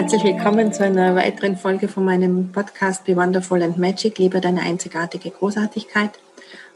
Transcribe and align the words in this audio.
Herzlich 0.00 0.24
willkommen 0.24 0.72
zu 0.72 0.82
einer 0.82 1.14
weiteren 1.14 1.58
Folge 1.58 1.86
von 1.86 2.06
meinem 2.06 2.52
Podcast 2.52 3.04
Be 3.04 3.14
Wonderful 3.14 3.62
and 3.62 3.76
Magic, 3.76 4.16
liebe 4.16 4.40
deine 4.40 4.62
einzigartige 4.62 5.30
Großartigkeit. 5.30 6.12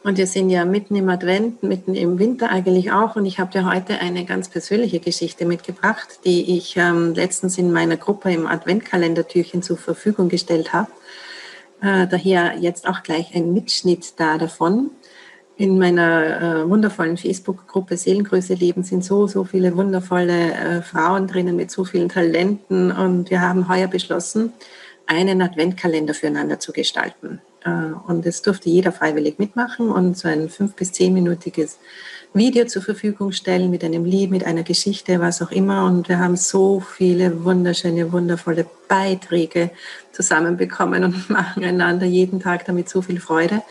Und 0.02 0.18
wir 0.18 0.26
sind 0.26 0.50
ja 0.50 0.66
mitten 0.66 0.94
im 0.94 1.08
Advent, 1.08 1.62
mitten 1.62 1.94
im 1.94 2.18
Winter 2.18 2.50
eigentlich 2.50 2.92
auch. 2.92 3.16
Und 3.16 3.24
ich 3.24 3.38
habe 3.38 3.50
dir 3.50 3.64
heute 3.64 3.98
eine 3.98 4.26
ganz 4.26 4.50
persönliche 4.50 5.00
Geschichte 5.00 5.46
mitgebracht, 5.46 6.18
die 6.26 6.58
ich 6.58 6.76
ähm, 6.76 7.14
letztens 7.14 7.56
in 7.56 7.72
meiner 7.72 7.96
Gruppe 7.96 8.30
im 8.30 8.46
Adventkalendertürchen 8.46 9.62
zur 9.62 9.78
Verfügung 9.78 10.28
gestellt 10.28 10.74
habe. 10.74 10.90
Äh, 11.80 12.06
daher 12.06 12.58
jetzt 12.60 12.86
auch 12.86 13.02
gleich 13.02 13.34
ein 13.34 13.54
Mitschnitt 13.54 14.20
da 14.20 14.36
davon 14.36 14.90
in 15.56 15.78
meiner 15.78 16.64
äh, 16.64 16.68
wundervollen 16.68 17.16
Facebook-Gruppe 17.16 17.96
Seelengröße 17.96 18.54
Leben 18.54 18.82
sind 18.82 19.04
so, 19.04 19.26
so 19.26 19.44
viele 19.44 19.76
wundervolle 19.76 20.52
äh, 20.52 20.82
Frauen 20.82 21.28
drinnen 21.28 21.54
mit 21.54 21.70
so 21.70 21.84
vielen 21.84 22.08
Talenten 22.08 22.90
und 22.90 23.30
wir 23.30 23.40
haben 23.40 23.68
heuer 23.68 23.86
beschlossen, 23.86 24.52
einen 25.06 25.42
Adventkalender 25.42 26.14
füreinander 26.14 26.58
zu 26.58 26.72
gestalten. 26.72 27.40
Äh, 27.64 27.70
und 28.06 28.26
es 28.26 28.42
durfte 28.42 28.68
jeder 28.68 28.90
freiwillig 28.90 29.38
mitmachen 29.38 29.90
und 29.90 30.18
so 30.18 30.26
ein 30.28 30.48
fünf- 30.48 30.74
bis 30.74 30.92
zehnminütiges 30.92 31.78
Video 32.36 32.66
zur 32.66 32.82
Verfügung 32.82 33.30
stellen 33.30 33.70
mit 33.70 33.84
einem 33.84 34.04
Lied, 34.04 34.32
mit 34.32 34.42
einer 34.42 34.64
Geschichte, 34.64 35.20
was 35.20 35.40
auch 35.40 35.52
immer. 35.52 35.84
Und 35.84 36.08
wir 36.08 36.18
haben 36.18 36.34
so 36.34 36.80
viele 36.80 37.44
wunderschöne, 37.44 38.10
wundervolle 38.12 38.66
Beiträge 38.88 39.70
zusammenbekommen 40.10 41.04
und 41.04 41.30
machen 41.30 41.62
einander 41.62 42.06
jeden 42.06 42.40
Tag 42.40 42.64
damit 42.64 42.88
so 42.88 43.02
viel 43.02 43.20
Freude. 43.20 43.62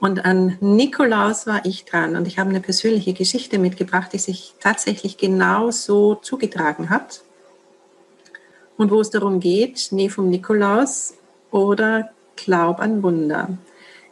Und 0.00 0.24
an 0.24 0.56
Nikolaus 0.60 1.46
war 1.46 1.66
ich 1.66 1.84
dran 1.84 2.16
und 2.16 2.26
ich 2.26 2.38
habe 2.38 2.48
eine 2.48 2.60
persönliche 2.60 3.12
Geschichte 3.12 3.58
mitgebracht, 3.58 4.14
die 4.14 4.18
sich 4.18 4.54
tatsächlich 4.60 5.18
genau 5.18 5.70
so 5.70 6.14
zugetragen 6.14 6.88
hat. 6.88 7.20
Und 8.78 8.90
wo 8.90 8.98
es 8.98 9.10
darum 9.10 9.40
geht, 9.40 9.78
Schnee 9.78 10.08
vom 10.08 10.30
Nikolaus 10.30 11.12
oder 11.50 12.10
Glaub 12.34 12.80
an 12.80 13.02
Wunder. 13.02 13.58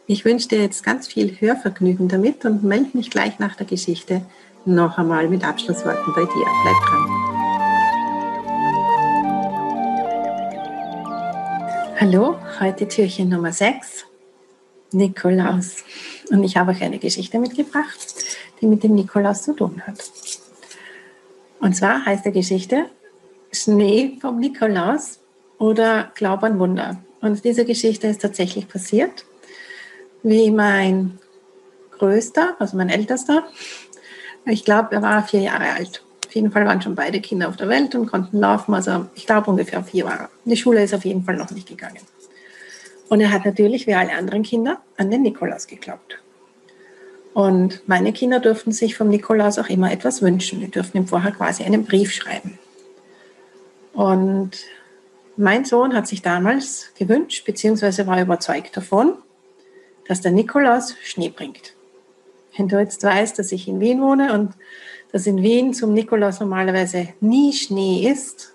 Ich 0.07 0.23
wünsche 0.23 0.49
dir 0.49 0.61
jetzt 0.61 0.83
ganz 0.83 1.07
viel 1.07 1.35
Hörvergnügen 1.41 2.07
damit 2.07 2.45
und 2.45 2.63
melde 2.63 2.95
mich 2.95 3.09
gleich 3.09 3.39
nach 3.39 3.55
der 3.55 3.65
Geschichte 3.65 4.21
noch 4.63 4.99
einmal 4.99 5.27
mit 5.27 5.43
Abschlussworten 5.43 6.13
bei 6.13 6.21
dir. 6.21 6.45
Bleib 6.63 6.75
dran. 6.85 7.09
Hallo, 11.99 12.37
heute 12.59 12.87
Türchen 12.87 13.29
Nummer 13.29 13.51
6. 13.51 14.05
Nikolaus. 14.91 15.83
Und 16.29 16.43
ich 16.43 16.55
habe 16.55 16.69
euch 16.69 16.83
eine 16.83 16.99
Geschichte 16.99 17.39
mitgebracht, 17.39 17.97
die 18.61 18.67
mit 18.67 18.83
dem 18.83 18.93
Nikolaus 18.93 19.41
zu 19.41 19.53
tun 19.53 19.81
hat. 19.87 20.07
Und 21.61 21.75
zwar 21.75 22.05
heißt 22.05 22.25
die 22.25 22.31
Geschichte 22.31 22.91
Schnee 23.51 24.19
vom 24.21 24.37
Nikolaus 24.37 25.17
oder 25.57 26.11
Glaub 26.13 26.43
an 26.43 26.59
Wunder. 26.59 27.01
Und 27.21 27.43
diese 27.43 27.65
Geschichte 27.65 28.05
ist 28.05 28.21
tatsächlich 28.21 28.67
passiert, 28.67 29.25
wie 30.25 30.49
mein 30.49 31.19
Größter, 31.91 32.55
also 32.57 32.75
mein 32.75 32.89
Ältester, 32.89 33.43
ich 34.45 34.65
glaube, 34.65 34.95
er 34.95 35.01
war 35.01 35.23
vier 35.23 35.41
Jahre 35.41 35.69
alt. 35.69 36.03
Auf 36.25 36.33
jeden 36.33 36.51
Fall 36.51 36.65
waren 36.65 36.81
schon 36.81 36.95
beide 36.95 37.21
Kinder 37.21 37.47
auf 37.47 37.57
der 37.57 37.69
Welt 37.69 37.95
und 37.95 38.07
konnten 38.07 38.39
laufen. 38.39 38.73
Also 38.73 39.05
ich 39.15 39.25
glaube 39.25 39.49
ungefähr 39.49 39.83
vier 39.83 40.05
Jahre. 40.05 40.29
Die 40.43 40.57
Schule 40.57 40.83
ist 40.83 40.93
auf 40.93 41.05
jeden 41.05 41.23
Fall 41.23 41.37
noch 41.37 41.51
nicht 41.51 41.67
gegangen. 41.67 42.01
Und 43.07 43.21
er 43.21 43.31
hat 43.31 43.45
natürlich, 43.45 43.85
wie 43.85 43.93
alle 43.93 44.13
anderen 44.13 44.43
Kinder, 44.43 44.79
an 44.97 45.11
den 45.11 45.21
Nikolaus 45.21 45.67
geglaubt. 45.67 46.19
Und 47.33 47.87
meine 47.87 48.11
Kinder 48.11 48.39
durften 48.39 48.71
sich 48.71 48.95
vom 48.95 49.09
Nikolaus 49.09 49.59
auch 49.59 49.69
immer 49.69 49.91
etwas 49.91 50.21
wünschen. 50.21 50.59
Die 50.59 50.71
durften 50.71 50.97
ihm 50.97 51.07
vorher 51.07 51.31
quasi 51.31 51.63
einen 51.63 51.85
Brief 51.85 52.11
schreiben. 52.11 52.57
Und 53.93 54.51
mein 55.37 55.65
Sohn 55.65 55.93
hat 55.93 56.07
sich 56.07 56.21
damals 56.21 56.91
gewünscht, 56.97 57.45
beziehungsweise 57.45 58.07
war 58.07 58.21
überzeugt 58.21 58.75
davon, 58.75 59.17
dass 60.07 60.21
der 60.21 60.31
Nikolaus 60.31 60.95
Schnee 61.03 61.29
bringt. 61.29 61.73
Wenn 62.57 62.67
du 62.67 62.79
jetzt 62.79 63.03
weißt, 63.03 63.37
dass 63.37 63.51
ich 63.51 63.67
in 63.67 63.79
Wien 63.79 64.01
wohne 64.01 64.33
und 64.33 64.53
dass 65.11 65.27
in 65.27 65.41
Wien 65.41 65.73
zum 65.73 65.93
Nikolaus 65.93 66.39
normalerweise 66.39 67.09
nie 67.19 67.53
Schnee 67.53 68.09
ist, 68.09 68.53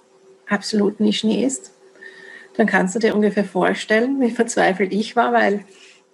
absolut 0.49 1.01
nie 1.01 1.13
Schnee 1.13 1.45
ist, 1.45 1.73
dann 2.57 2.67
kannst 2.67 2.95
du 2.95 2.99
dir 2.99 3.15
ungefähr 3.15 3.45
vorstellen, 3.45 4.21
wie 4.21 4.31
verzweifelt 4.31 4.93
ich 4.93 5.17
war, 5.17 5.33
weil 5.33 5.65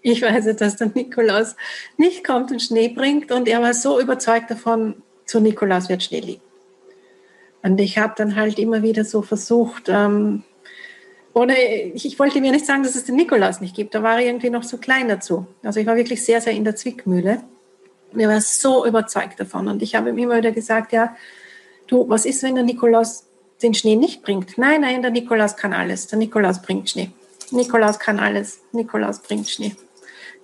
ich 0.03 0.23
weiß, 0.23 0.55
dass 0.56 0.77
der 0.77 0.91
Nikolaus 0.94 1.56
nicht 1.97 2.25
kommt 2.25 2.53
und 2.53 2.62
Schnee 2.62 2.88
bringt 2.88 3.33
und 3.33 3.49
er 3.49 3.61
war 3.62 3.75
so 3.75 4.00
überzeugt 4.00 4.50
davon, 4.50 5.03
zu 5.25 5.41
Nikolaus 5.41 5.88
wird 5.88 6.03
Schnee 6.05 6.21
liegen. 6.21 6.43
Und 7.62 7.81
ich 7.81 7.99
habe 7.99 8.15
dann 8.17 8.37
halt 8.37 8.61
immer 8.61 8.83
wieder 8.83 9.05
so 9.05 9.23
versucht, 9.23 9.88
ähm, 9.88 10.44
ohne, 11.37 11.55
ich, 11.93 12.06
ich, 12.06 12.19
wollte 12.19 12.41
mir 12.41 12.50
nicht 12.50 12.65
sagen, 12.65 12.83
dass 12.83 12.94
es 12.94 13.05
den 13.05 13.17
Nikolaus 13.17 13.61
nicht 13.61 13.77
gibt, 13.77 13.94
da 13.94 14.03
war 14.03 14.15
er 14.19 14.27
irgendwie 14.27 14.49
noch 14.49 14.62
so 14.62 14.79
klein 14.79 15.06
dazu. 15.06 15.47
Also 15.62 15.79
ich 15.79 15.87
war 15.87 15.94
wirklich 15.94 16.25
sehr, 16.25 16.41
sehr 16.41 16.55
in 16.55 16.65
der 16.65 16.77
Zwickmühle. 16.77 17.43
Und 18.15 18.21
er 18.21 18.31
war 18.31 18.41
so 18.41 18.87
überzeugt 18.87 19.38
davon. 19.38 19.69
Und 19.69 19.83
ich 19.83 19.94
habe 19.94 20.09
ihm 20.09 20.17
immer 20.17 20.38
wieder 20.38 20.53
gesagt, 20.53 20.93
ja, 20.93 21.15
du, 21.88 22.09
was 22.09 22.25
ist, 22.25 22.43
wenn 22.43 22.55
der 22.55 22.65
Nikolaus 22.65 23.27
den 23.62 23.75
Schnee 23.75 23.97
nicht 23.97 24.23
bringt? 24.23 24.56
Nein, 24.56 24.81
nein, 24.81 25.03
der 25.03 25.11
Nikolaus 25.11 25.59
kann 25.59 25.75
alles. 25.75 26.06
Der 26.06 26.19
Nikolaus 26.19 26.62
bringt 26.62 26.88
Schnee. 26.88 27.11
Nikolaus 27.50 27.99
kann 27.99 28.19
alles. 28.19 28.61
Nikolaus 28.73 29.19
bringt 29.19 29.47
Schnee. 29.47 29.77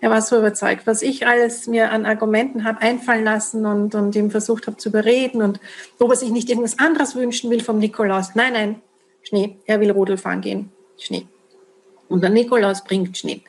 Er 0.03 0.11
war 0.11 0.21
so 0.21 0.37
überzeugt, 0.37 0.87
was 0.87 1.00
ich 1.00 1.27
alles 1.27 1.69
mir 1.69 1.91
an 1.91 2.05
Argumenten 2.05 2.65
habe 2.65 2.83
einfallen 2.83 3.25
lassen 3.25 3.65
und, 3.65 3.94
und 3.94 4.15
ihm 4.15 4.31
versucht 4.31 4.67
habe 4.67 4.77
zu 4.77 4.91
überreden 4.91 5.41
und 5.41 5.59
ob 5.99 6.11
er 6.11 6.17
sich 6.17 6.31
nicht 6.31 6.50
irgendwas 6.50 6.79
anderes 6.79 7.15
wünschen 7.17 7.50
will 7.50 7.62
vom 7.62 7.79
Nikolaus. 7.79 8.35
Nein, 8.35 8.53
nein, 8.53 8.83
Schnee. 9.23 9.56
Er 9.65 9.81
will 9.81 9.91
Rodel 9.91 10.19
fahren 10.19 10.43
gehen. 10.43 10.71
Schnee. 11.02 11.26
Und 12.08 12.22
der 12.22 12.31
Nikolaus 12.31 12.84
bringt 12.84 13.16
Schnee. 13.16 13.43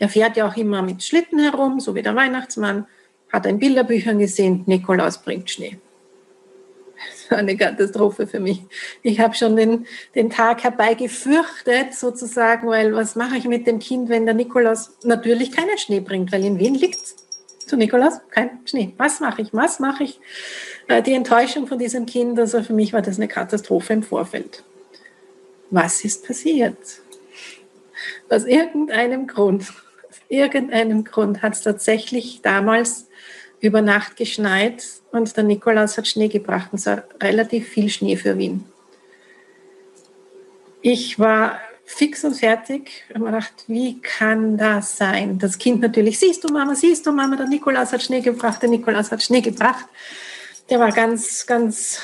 Der 0.00 0.08
fährt 0.08 0.36
ja 0.36 0.48
auch 0.48 0.56
immer 0.56 0.82
mit 0.82 1.02
Schlitten 1.02 1.38
herum, 1.38 1.80
so 1.80 1.94
wie 1.94 2.02
der 2.02 2.16
Weihnachtsmann. 2.16 2.86
Hat 3.32 3.46
in 3.46 3.58
Bilderbüchern 3.58 4.18
gesehen, 4.18 4.64
Nikolaus 4.66 5.18
bringt 5.18 5.50
Schnee. 5.50 5.78
Das 6.96 7.30
war 7.30 7.38
eine 7.38 7.56
Katastrophe 7.56 8.26
für 8.26 8.40
mich. 8.40 8.62
Ich 9.02 9.20
habe 9.20 9.34
schon 9.34 9.54
den, 9.54 9.86
den 10.14 10.30
Tag 10.30 10.64
herbeigefürchtet, 10.64 11.94
sozusagen, 11.94 12.68
weil 12.68 12.94
was 12.94 13.14
mache 13.14 13.36
ich 13.36 13.44
mit 13.44 13.66
dem 13.66 13.78
Kind, 13.78 14.08
wenn 14.08 14.24
der 14.24 14.34
Nikolaus 14.34 14.96
natürlich 15.04 15.52
keinen 15.52 15.78
Schnee 15.78 16.00
bringt, 16.00 16.32
weil 16.32 16.44
in 16.44 16.58
Wien 16.58 16.74
liegt 16.74 16.98
zu 17.68 17.76
Nikolaus 17.76 18.14
kein 18.30 18.60
Schnee. 18.64 18.94
Was 18.96 19.20
mache 19.20 19.42
ich? 19.42 19.52
Was 19.52 19.78
mache 19.78 20.04
ich? 20.04 20.20
Äh, 20.88 21.02
die 21.02 21.12
Enttäuschung 21.12 21.66
von 21.66 21.78
diesem 21.78 22.06
Kind, 22.06 22.38
also 22.38 22.62
für 22.62 22.72
mich 22.72 22.92
war 22.92 23.02
das 23.02 23.16
eine 23.16 23.28
Katastrophe 23.28 23.92
im 23.92 24.02
Vorfeld. 24.02 24.64
Was 25.70 26.04
ist 26.04 26.26
passiert? 26.26 26.78
Aus 28.28 28.44
irgendeinem 28.44 29.26
Grund, 29.26 29.62
aus 30.08 30.16
irgendeinem 30.28 31.04
Grund 31.04 31.42
hat 31.42 31.54
es 31.54 31.62
tatsächlich 31.62 32.40
damals 32.42 33.08
über 33.60 33.82
Nacht 33.82 34.16
geschneit 34.16 34.84
und 35.10 35.36
der 35.36 35.44
Nikolaus 35.44 35.98
hat 35.98 36.06
Schnee 36.06 36.28
gebracht 36.28 36.68
und 36.72 36.78
es 36.78 36.86
war 36.86 37.04
relativ 37.22 37.68
viel 37.68 37.88
Schnee 37.88 38.16
für 38.16 38.38
Wien. 38.38 38.64
Ich 40.80 41.18
war 41.18 41.60
fix 41.84 42.22
und 42.22 42.34
fertig 42.34 43.04
und 43.14 43.22
mir 43.22 43.32
gedacht, 43.32 43.64
wie 43.66 44.00
kann 44.00 44.56
das 44.58 44.96
sein? 44.96 45.38
Das 45.38 45.58
Kind 45.58 45.80
natürlich, 45.80 46.18
siehst 46.18 46.44
du 46.44 46.52
Mama, 46.52 46.74
siehst 46.74 47.06
du 47.06 47.12
Mama, 47.12 47.34
der 47.34 47.48
Nikolaus 47.48 47.92
hat 47.92 48.02
Schnee 48.02 48.20
gebracht, 48.20 48.62
der 48.62 48.68
Nikolaus 48.68 49.10
hat 49.10 49.22
Schnee 49.22 49.40
gebracht. 49.40 49.86
Der 50.70 50.80
war 50.80 50.92
ganz, 50.92 51.46
ganz, 51.46 52.00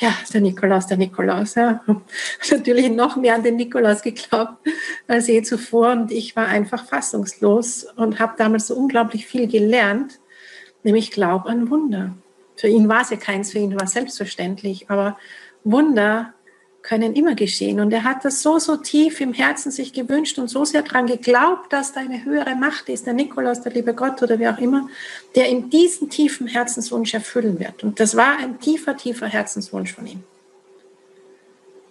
ja, 0.00 0.12
der 0.32 0.40
Nikolaus, 0.40 0.86
der 0.86 0.96
Nikolaus. 0.96 1.54
Ja. 1.54 1.84
Natürlich 2.50 2.90
noch 2.90 3.16
mehr 3.16 3.34
an 3.34 3.42
den 3.42 3.56
Nikolaus 3.56 4.02
geglaubt 4.02 4.66
als 5.06 5.28
je 5.28 5.42
zuvor 5.42 5.92
und 5.92 6.10
ich 6.10 6.34
war 6.34 6.46
einfach 6.46 6.84
fassungslos 6.84 7.84
und 7.96 8.18
habe 8.18 8.34
damals 8.36 8.66
so 8.66 8.74
unglaublich 8.74 9.26
viel 9.26 9.46
gelernt 9.46 10.18
nämlich 10.82 11.10
Glaub 11.10 11.46
an 11.46 11.70
Wunder. 11.70 12.14
Für 12.56 12.68
ihn 12.68 12.88
war 12.88 13.02
es 13.02 13.10
ja 13.10 13.16
keins, 13.16 13.52
für 13.52 13.58
ihn 13.58 13.74
war 13.74 13.84
es 13.84 13.92
selbstverständlich, 13.92 14.90
aber 14.90 15.18
Wunder 15.64 16.34
können 16.82 17.14
immer 17.14 17.34
geschehen. 17.34 17.80
Und 17.80 17.92
er 17.92 18.04
hat 18.04 18.24
das 18.24 18.42
so, 18.42 18.58
so 18.58 18.76
tief 18.76 19.20
im 19.20 19.32
Herzen 19.32 19.70
sich 19.70 19.92
gewünscht 19.92 20.38
und 20.38 20.48
so 20.48 20.64
sehr 20.64 20.82
daran 20.82 21.06
geglaubt, 21.06 21.72
dass 21.72 21.92
da 21.92 22.00
eine 22.00 22.24
höhere 22.24 22.54
Macht 22.54 22.88
ist, 22.88 23.06
der 23.06 23.14
Nikolaus, 23.14 23.60
der 23.60 23.72
liebe 23.72 23.94
Gott 23.94 24.22
oder 24.22 24.38
wer 24.38 24.54
auch 24.54 24.58
immer, 24.58 24.88
der 25.34 25.48
in 25.48 25.70
diesen 25.70 26.08
tiefen 26.08 26.46
Herzenswunsch 26.46 27.12
erfüllen 27.14 27.58
wird. 27.58 27.84
Und 27.84 28.00
das 28.00 28.16
war 28.16 28.38
ein 28.38 28.60
tiefer, 28.60 28.96
tiefer 28.96 29.26
Herzenswunsch 29.26 29.92
von 29.92 30.06
ihm. 30.06 30.22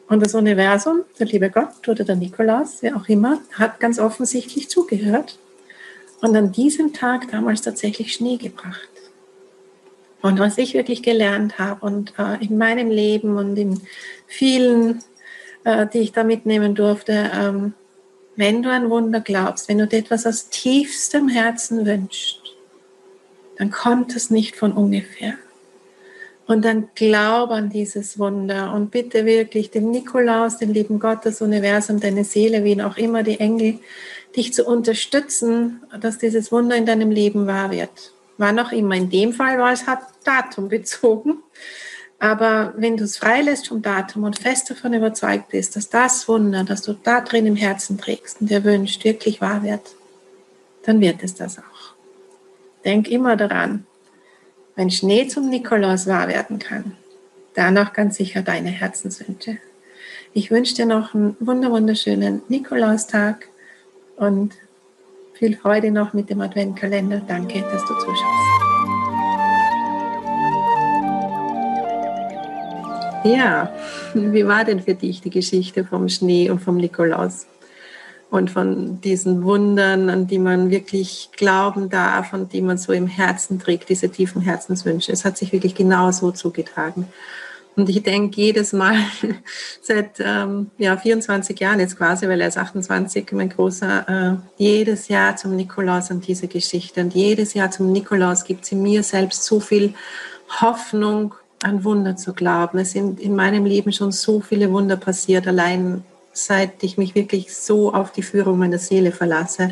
Und 0.09 0.21
das 0.21 0.33
Universum, 0.33 1.01
der 1.19 1.27
liebe 1.27 1.49
Gott 1.49 1.87
oder 1.87 2.05
der 2.05 2.15
Nikolaus, 2.15 2.77
wer 2.81 2.95
auch 2.95 3.09
immer, 3.09 3.41
hat 3.53 3.79
ganz 3.79 3.99
offensichtlich 3.99 4.69
zugehört 4.69 5.37
und 6.21 6.35
an 6.35 6.51
diesem 6.51 6.93
Tag 6.93 7.29
damals 7.29 7.61
tatsächlich 7.61 8.13
Schnee 8.13 8.37
gebracht. 8.37 8.87
Und 10.21 10.39
was 10.39 10.57
ich 10.57 10.73
wirklich 10.73 11.03
gelernt 11.03 11.59
habe 11.59 11.85
und 11.85 12.13
äh, 12.17 12.43
in 12.43 12.57
meinem 12.57 12.89
Leben 12.89 13.37
und 13.37 13.55
in 13.57 13.81
vielen, 14.25 15.03
äh, 15.63 15.85
die 15.87 15.99
ich 15.99 16.11
da 16.11 16.23
mitnehmen 16.23 16.75
durfte, 16.75 17.31
ähm, 17.33 17.73
wenn 18.35 18.61
du 18.61 18.71
ein 18.71 18.89
Wunder 18.89 19.19
glaubst, 19.19 19.67
wenn 19.67 19.79
du 19.79 19.87
dir 19.87 19.99
etwas 19.99 20.25
aus 20.25 20.49
tiefstem 20.49 21.27
Herzen 21.27 21.85
wünschst, 21.85 22.41
dann 23.57 23.71
kommt 23.71 24.15
es 24.15 24.29
nicht 24.29 24.55
von 24.55 24.71
ungefähr. 24.71 25.33
Und 26.45 26.63
dann 26.63 26.89
glaub 26.95 27.49
an 27.49 27.69
dieses 27.69 28.17
Wunder 28.19 28.73
und 28.73 28.89
bitte 28.89 29.25
wirklich 29.25 29.69
den 29.69 29.91
Nikolaus, 29.91 30.57
den 30.57 30.73
lieben 30.73 30.99
Gott, 30.99 31.25
das 31.25 31.41
Universum, 31.41 31.99
deine 31.99 32.23
Seele, 32.23 32.63
wie 32.63 32.81
auch 32.81 32.95
immer, 32.95 33.21
die 33.23 33.39
Engel, 33.39 33.79
dich 34.35 34.53
zu 34.53 34.65
unterstützen, 34.65 35.81
dass 35.99 36.19
dieses 36.19 36.51
Wunder 36.51 36.77
in 36.77 36.85
deinem 36.85 37.11
Leben 37.11 37.47
wahr 37.47 37.71
wird. 37.71 38.13
Wann 38.37 38.59
auch 38.59 38.71
immer. 38.71 38.95
In 38.95 39.09
dem 39.09 39.33
Fall 39.33 39.57
war 39.57 39.71
es 39.71 39.87
halt 39.87 39.99
Datum 40.23 40.69
bezogen. 40.69 41.39
Aber 42.19 42.73
wenn 42.77 42.97
du 42.97 43.03
es 43.03 43.17
freilässt 43.17 43.67
vom 43.67 43.81
Datum 43.81 44.23
und 44.23 44.39
fest 44.39 44.69
davon 44.69 44.93
überzeugt 44.93 45.49
bist, 45.49 45.75
dass 45.75 45.89
das 45.89 46.27
Wunder, 46.27 46.63
das 46.63 46.81
du 46.81 46.93
da 46.93 47.21
drin 47.21 47.45
im 47.45 47.55
Herzen 47.55 47.97
trägst 47.97 48.41
und 48.41 48.49
dir 48.49 48.63
wünscht, 48.63 49.03
wirklich 49.03 49.39
wahr 49.39 49.61
wird, 49.61 49.95
dann 50.83 50.99
wird 50.99 51.21
es 51.23 51.35
das 51.35 51.59
auch. 51.59 51.93
Denk 52.85 53.07
immer 53.07 53.35
daran, 53.35 53.85
wenn 54.75 54.89
Schnee 54.89 55.27
zum 55.27 55.49
Nikolaus 55.49 56.07
wahr 56.07 56.27
werden 56.27 56.59
kann, 56.59 56.95
dann 57.53 57.77
auch 57.77 57.93
ganz 57.93 58.17
sicher 58.17 58.41
deine 58.41 58.69
Herzenswünsche. 58.69 59.57
Ich 60.33 60.49
wünsche 60.51 60.75
dir 60.75 60.85
noch 60.85 61.13
einen 61.13 61.35
wunderschönen 61.39 62.41
Nikolaustag 62.47 63.47
und 64.15 64.53
viel 65.37 65.55
Freude 65.55 65.91
noch 65.91 66.13
mit 66.13 66.29
dem 66.29 66.41
Adventkalender. 66.41 67.21
Danke, 67.27 67.61
dass 67.61 67.85
du 67.85 67.93
zuschaust. 67.93 68.57
Ja, 73.23 73.73
wie 74.13 74.47
war 74.47 74.63
denn 74.63 74.81
für 74.81 74.95
dich 74.95 75.21
die 75.21 75.29
Geschichte 75.29 75.83
vom 75.83 76.09
Schnee 76.09 76.49
und 76.49 76.59
vom 76.59 76.77
Nikolaus? 76.77 77.45
Und 78.29 78.51
von 78.51 78.99
diesen 78.99 79.43
Wundern, 79.43 80.09
an 80.09 80.27
die 80.27 80.39
man 80.39 80.69
wirklich 80.69 81.29
glauben 81.37 81.89
darf 81.89 82.33
und 82.33 82.51
die 82.51 82.61
man 82.61 82.77
so 82.77 82.91
im 82.91 83.07
Herzen 83.07 83.57
trägt, 83.57 83.87
diese 83.87 84.09
tiefen 84.09 84.41
Herzenswünsche. 84.41 85.13
Es 85.13 85.23
hat 85.23 85.37
sich 85.37 85.53
wirklich 85.53 85.75
genau 85.75 86.11
so 86.11 86.31
zugetragen. 86.31 87.07
Und 87.77 87.87
ich 87.89 88.01
denke 88.01 88.41
jedes 88.41 88.73
Mal 88.73 88.97
seit 89.81 90.19
ähm, 90.19 90.71
ja, 90.79 90.97
24 90.97 91.57
Jahren 91.59 91.79
jetzt 91.79 91.95
quasi, 91.95 92.27
weil 92.27 92.41
er 92.41 92.47
ist 92.47 92.57
28, 92.57 93.31
mein 93.33 93.49
Großer, 93.49 94.39
äh, 94.39 94.61
jedes 94.61 95.07
Jahr 95.07 95.35
zum 95.35 95.55
Nikolaus 95.55 96.09
und 96.09 96.27
diese 96.27 96.47
Geschichte. 96.47 97.01
Und 97.01 97.13
jedes 97.13 97.53
Jahr 97.53 97.69
zum 97.69 97.91
Nikolaus 97.91 98.43
gibt 98.43 98.65
sie 98.65 98.75
mir 98.75 99.03
selbst 99.03 99.43
so 99.43 99.59
viel 99.59 99.93
Hoffnung, 100.59 101.35
an 101.63 101.83
Wunder 101.83 102.15
zu 102.15 102.33
glauben. 102.33 102.79
Es 102.79 102.91
sind 102.91 103.19
in 103.19 103.35
meinem 103.35 103.65
Leben 103.65 103.91
schon 103.91 104.11
so 104.11 104.41
viele 104.41 104.71
Wunder 104.71 104.95
passiert, 104.95 105.47
allein 105.47 106.03
seit 106.31 106.83
ich 106.83 106.97
mich 106.97 107.15
wirklich 107.15 107.55
so 107.55 107.93
auf 107.93 108.11
die 108.11 108.23
Führung 108.23 108.59
meiner 108.59 108.77
Seele 108.77 109.11
verlasse. 109.11 109.71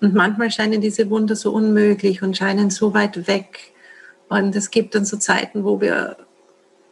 Und 0.00 0.14
manchmal 0.14 0.50
scheinen 0.50 0.80
diese 0.80 1.08
Wunder 1.10 1.34
so 1.34 1.52
unmöglich 1.52 2.22
und 2.22 2.36
scheinen 2.36 2.70
so 2.70 2.94
weit 2.94 3.26
weg. 3.26 3.72
Und 4.28 4.54
es 4.54 4.70
gibt 4.70 4.94
dann 4.94 5.06
so 5.06 5.16
Zeiten, 5.16 5.64
wo 5.64 5.80
wir 5.80 6.16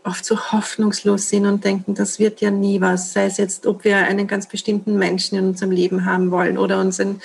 oft 0.07 0.25
so 0.25 0.53
hoffnungslos 0.53 1.29
sind 1.29 1.47
und 1.47 1.65
denken, 1.65 1.95
das 1.95 2.19
wird 2.19 2.41
ja 2.41 2.51
nie 2.51 2.81
was, 2.81 3.13
sei 3.13 3.27
es 3.27 3.37
jetzt, 3.37 3.67
ob 3.67 3.85
wir 3.85 3.97
einen 3.97 4.27
ganz 4.27 4.47
bestimmten 4.47 4.97
Menschen 4.97 5.37
in 5.39 5.49
unserem 5.49 5.73
Leben 5.73 6.05
haben 6.05 6.31
wollen 6.31 6.57
oder 6.59 6.81
uns 6.81 7.01
ein 7.01 7.21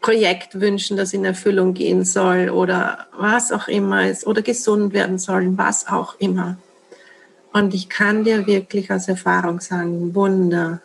Projekt 0.00 0.60
wünschen, 0.60 0.96
das 0.96 1.12
in 1.12 1.24
Erfüllung 1.24 1.74
gehen 1.74 2.04
soll 2.04 2.50
oder 2.50 3.06
was 3.16 3.52
auch 3.52 3.68
immer 3.68 4.08
ist 4.08 4.26
oder 4.26 4.42
gesund 4.42 4.92
werden 4.92 5.18
sollen, 5.18 5.56
was 5.56 5.86
auch 5.86 6.18
immer. 6.18 6.56
Und 7.52 7.74
ich 7.74 7.88
kann 7.88 8.24
dir 8.24 8.46
wirklich 8.46 8.90
aus 8.90 9.08
Erfahrung 9.08 9.60
sagen, 9.60 10.14
Wunder, 10.14 10.80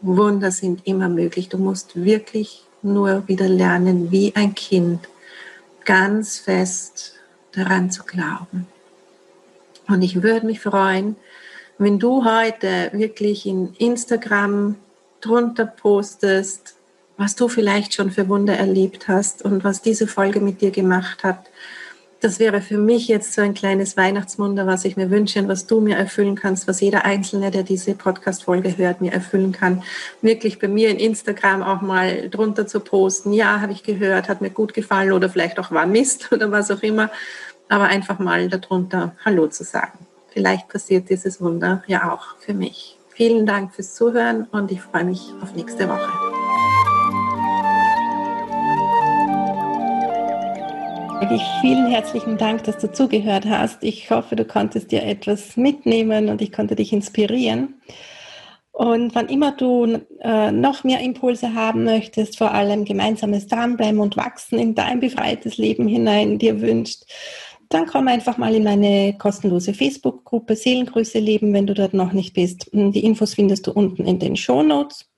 Wunder 0.00 0.50
sind 0.50 0.86
immer 0.86 1.08
möglich. 1.08 1.48
Du 1.48 1.58
musst 1.58 2.02
wirklich 2.02 2.64
nur 2.82 3.26
wieder 3.28 3.48
lernen, 3.48 4.10
wie 4.10 4.34
ein 4.34 4.54
Kind, 4.54 5.08
ganz 5.84 6.38
fest 6.38 7.14
daran 7.52 7.90
zu 7.90 8.04
glauben. 8.04 8.66
Und 9.90 10.02
ich 10.02 10.22
würde 10.22 10.46
mich 10.46 10.60
freuen, 10.60 11.16
wenn 11.78 11.98
du 11.98 12.24
heute 12.24 12.90
wirklich 12.92 13.46
in 13.46 13.74
Instagram 13.78 14.76
drunter 15.20 15.66
postest, 15.66 16.76
was 17.16 17.36
du 17.36 17.48
vielleicht 17.48 17.94
schon 17.94 18.10
für 18.10 18.28
Wunder 18.28 18.56
erlebt 18.56 19.08
hast 19.08 19.42
und 19.42 19.64
was 19.64 19.82
diese 19.82 20.06
Folge 20.06 20.40
mit 20.40 20.60
dir 20.60 20.70
gemacht 20.70 21.24
hat. 21.24 21.50
Das 22.20 22.38
wäre 22.38 22.60
für 22.60 22.76
mich 22.76 23.08
jetzt 23.08 23.32
so 23.32 23.40
ein 23.40 23.54
kleines 23.54 23.96
Weihnachtswunder, 23.96 24.66
was 24.66 24.84
ich 24.84 24.98
mir 24.98 25.10
wünsche 25.10 25.38
und 25.38 25.48
was 25.48 25.66
du 25.66 25.80
mir 25.80 25.96
erfüllen 25.96 26.34
kannst, 26.34 26.68
was 26.68 26.82
jeder 26.82 27.06
Einzelne, 27.06 27.50
der 27.50 27.62
diese 27.62 27.94
Podcast-Folge 27.94 28.76
hört, 28.76 29.00
mir 29.00 29.12
erfüllen 29.12 29.52
kann. 29.52 29.82
Wirklich 30.20 30.58
bei 30.58 30.68
mir 30.68 30.90
in 30.90 30.98
Instagram 30.98 31.62
auch 31.62 31.80
mal 31.80 32.28
drunter 32.28 32.66
zu 32.66 32.80
posten. 32.80 33.32
Ja, 33.32 33.62
habe 33.62 33.72
ich 33.72 33.82
gehört, 33.82 34.28
hat 34.28 34.42
mir 34.42 34.50
gut 34.50 34.74
gefallen 34.74 35.12
oder 35.12 35.30
vielleicht 35.30 35.58
auch 35.58 35.70
war 35.70 35.86
Mist 35.86 36.28
oder 36.32 36.50
was 36.50 36.70
auch 36.70 36.82
immer 36.82 37.10
aber 37.70 37.84
einfach 37.84 38.18
mal 38.18 38.48
darunter 38.48 39.14
Hallo 39.24 39.46
zu 39.46 39.64
sagen. 39.64 39.98
Vielleicht 40.32 40.68
passiert 40.68 41.08
dieses 41.08 41.40
Wunder 41.40 41.82
ja 41.86 42.12
auch 42.12 42.36
für 42.38 42.52
mich. 42.52 42.98
Vielen 43.10 43.46
Dank 43.46 43.72
fürs 43.74 43.94
Zuhören 43.94 44.44
und 44.50 44.70
ich 44.72 44.80
freue 44.82 45.04
mich 45.04 45.32
auf 45.40 45.54
nächste 45.54 45.88
Woche. 45.88 46.10
Wirklich 51.20 51.42
vielen 51.60 51.86
herzlichen 51.86 52.38
Dank, 52.38 52.64
dass 52.64 52.78
du 52.78 52.90
zugehört 52.90 53.44
hast. 53.46 53.84
Ich 53.84 54.10
hoffe, 54.10 54.36
du 54.36 54.44
konntest 54.44 54.90
dir 54.90 55.04
etwas 55.04 55.56
mitnehmen 55.56 56.28
und 56.28 56.42
ich 56.42 56.50
konnte 56.50 56.74
dich 56.74 56.92
inspirieren. 56.92 57.80
Und 58.72 59.14
wann 59.14 59.28
immer 59.28 59.52
du 59.52 60.00
äh, 60.20 60.50
noch 60.50 60.84
mehr 60.84 61.00
Impulse 61.00 61.54
haben 61.54 61.84
möchtest, 61.84 62.38
vor 62.38 62.52
allem 62.52 62.86
gemeinsames 62.86 63.46
Dranbleiben 63.46 64.00
und 64.00 64.16
Wachsen 64.16 64.58
in 64.58 64.74
dein 64.74 65.00
befreites 65.00 65.58
Leben 65.58 65.86
hinein 65.86 66.38
dir 66.38 66.62
wünscht, 66.62 67.04
dann 67.70 67.86
komm 67.86 68.08
einfach 68.08 68.36
mal 68.36 68.54
in 68.54 68.64
meine 68.64 69.16
kostenlose 69.16 69.72
Facebook-Gruppe 69.72 70.56
Seelengrüße 70.56 71.20
leben, 71.20 71.54
wenn 71.54 71.68
du 71.68 71.74
dort 71.74 71.94
noch 71.94 72.12
nicht 72.12 72.34
bist. 72.34 72.68
Die 72.72 73.04
Infos 73.04 73.34
findest 73.34 73.66
du 73.66 73.72
unten 73.72 74.04
in 74.06 74.18
den 74.18 74.36
Show 74.36 74.62
Notes. 74.62 75.08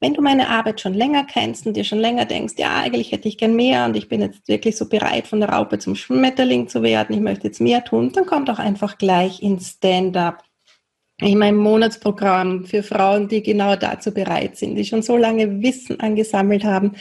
Wenn 0.00 0.14
du 0.14 0.22
meine 0.22 0.48
Arbeit 0.48 0.80
schon 0.80 0.94
länger 0.94 1.24
kennst 1.24 1.66
und 1.66 1.76
dir 1.76 1.82
schon 1.82 1.98
länger 1.98 2.24
denkst, 2.24 2.54
ja, 2.56 2.76
eigentlich 2.76 3.10
hätte 3.10 3.26
ich 3.26 3.36
gern 3.36 3.56
mehr 3.56 3.84
und 3.84 3.96
ich 3.96 4.08
bin 4.08 4.20
jetzt 4.20 4.46
wirklich 4.46 4.76
so 4.76 4.88
bereit, 4.88 5.26
von 5.26 5.40
der 5.40 5.48
Raupe 5.48 5.80
zum 5.80 5.96
Schmetterling 5.96 6.68
zu 6.68 6.84
werden, 6.84 7.16
ich 7.16 7.20
möchte 7.20 7.48
jetzt 7.48 7.60
mehr 7.60 7.82
tun, 7.84 8.12
dann 8.12 8.24
komm 8.24 8.44
doch 8.44 8.60
einfach 8.60 8.96
gleich 8.96 9.42
ins 9.42 9.70
Stand-up 9.70 10.44
in 11.20 11.38
meinem 11.38 11.56
Monatsprogramm 11.56 12.64
für 12.64 12.82
Frauen, 12.82 13.26
die 13.26 13.42
genau 13.42 13.74
dazu 13.74 14.12
bereit 14.12 14.56
sind, 14.56 14.76
die 14.76 14.84
schon 14.84 15.02
so 15.02 15.16
lange 15.16 15.62
Wissen 15.62 15.98
angesammelt 15.98 16.64
haben 16.64 16.92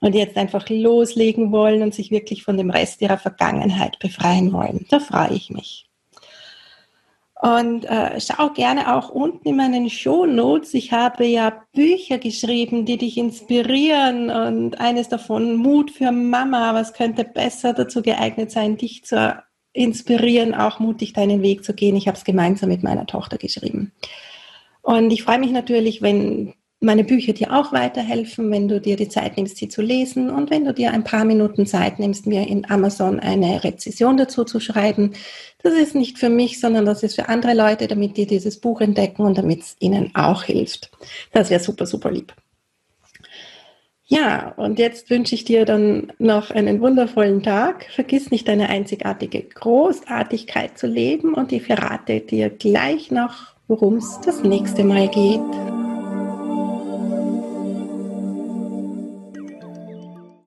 und 0.00 0.14
jetzt 0.14 0.36
einfach 0.36 0.68
loslegen 0.68 1.52
wollen 1.52 1.82
und 1.82 1.94
sich 1.94 2.10
wirklich 2.10 2.42
von 2.42 2.56
dem 2.56 2.70
Rest 2.70 3.00
ihrer 3.00 3.18
Vergangenheit 3.18 3.98
befreien 4.00 4.52
wollen. 4.52 4.86
Da 4.90 4.98
freue 4.98 5.34
ich 5.34 5.50
mich. 5.50 5.86
Und 7.40 7.86
äh, 7.86 8.20
schau 8.20 8.50
gerne 8.50 8.94
auch 8.94 9.08
unten 9.08 9.48
in 9.48 9.56
meinen 9.56 9.88
Show 9.88 10.26
Notes. 10.26 10.74
Ich 10.74 10.92
habe 10.92 11.24
ja 11.24 11.62
Bücher 11.72 12.18
geschrieben, 12.18 12.84
die 12.84 12.98
dich 12.98 13.16
inspirieren 13.16 14.28
und 14.28 14.78
eines 14.78 15.08
davon 15.08 15.56
Mut 15.56 15.90
für 15.90 16.12
Mama. 16.12 16.74
Was 16.74 16.92
könnte 16.92 17.24
besser 17.24 17.72
dazu 17.72 18.02
geeignet 18.02 18.50
sein, 18.50 18.76
dich 18.76 19.04
zu 19.04 19.42
inspirieren, 19.72 20.54
auch 20.54 20.78
mutig 20.78 21.12
deinen 21.12 21.42
Weg 21.42 21.64
zu 21.64 21.74
gehen? 21.74 21.96
Ich 21.96 22.08
habe 22.08 22.18
es 22.18 22.24
gemeinsam 22.24 22.68
mit 22.68 22.82
meiner 22.82 23.06
Tochter 23.06 23.38
geschrieben. 23.38 23.92
Und 24.82 25.10
ich 25.10 25.22
freue 25.22 25.38
mich 25.38 25.50
natürlich, 25.50 26.02
wenn 26.02 26.54
meine 26.80 27.04
Bücher 27.04 27.34
dir 27.34 27.52
auch 27.52 27.72
weiterhelfen, 27.72 28.50
wenn 28.50 28.66
du 28.66 28.80
dir 28.80 28.96
die 28.96 29.08
Zeit 29.08 29.36
nimmst, 29.36 29.58
sie 29.58 29.68
zu 29.68 29.82
lesen 29.82 30.30
und 30.30 30.50
wenn 30.50 30.64
du 30.64 30.72
dir 30.72 30.92
ein 30.92 31.04
paar 31.04 31.26
Minuten 31.26 31.66
Zeit 31.66 31.98
nimmst, 31.98 32.26
mir 32.26 32.48
in 32.48 32.68
Amazon 32.70 33.20
eine 33.20 33.62
Rezession 33.62 34.16
dazu 34.16 34.44
zu 34.44 34.60
schreiben. 34.60 35.12
Das 35.62 35.74
ist 35.74 35.94
nicht 35.94 36.18
für 36.18 36.30
mich, 36.30 36.58
sondern 36.58 36.86
das 36.86 37.02
ist 37.02 37.16
für 37.16 37.28
andere 37.28 37.52
Leute, 37.52 37.86
damit 37.86 38.16
die 38.16 38.26
dieses 38.26 38.58
Buch 38.58 38.80
entdecken 38.80 39.22
und 39.22 39.36
damit 39.36 39.60
es 39.60 39.76
ihnen 39.78 40.14
auch 40.14 40.44
hilft. 40.44 40.90
Das 41.32 41.50
wäre 41.50 41.62
super, 41.62 41.84
super 41.84 42.10
lieb. 42.10 42.34
Ja, 44.12 44.54
und 44.56 44.80
jetzt 44.80 45.08
wünsche 45.08 45.36
ich 45.36 45.44
dir 45.44 45.64
dann 45.64 46.12
noch 46.18 46.50
einen 46.50 46.80
wundervollen 46.80 47.44
Tag. 47.44 47.86
Vergiss 47.94 48.32
nicht 48.32 48.48
deine 48.48 48.68
einzigartige 48.68 49.40
Großartigkeit 49.42 50.76
zu 50.76 50.88
leben 50.88 51.32
und 51.34 51.52
ich 51.52 51.62
verrate 51.62 52.18
dir 52.18 52.50
gleich 52.50 53.12
noch, 53.12 53.54
worum 53.68 53.98
es 53.98 54.20
das 54.24 54.42
nächste 54.42 54.82
Mal 54.82 55.06
geht. 55.06 55.79